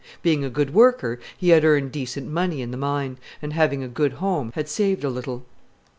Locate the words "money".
2.27-2.63